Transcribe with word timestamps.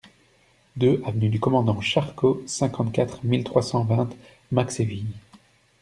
deux 0.77 0.99
avenue 1.05 1.29
du 1.29 1.39
Commandant 1.39 1.79
Charcot, 1.79 2.41
cinquante-quatre 2.47 3.23
mille 3.23 3.43
trois 3.43 3.61
cent 3.61 3.83
vingt 3.83 4.09
Maxéville 4.51 5.13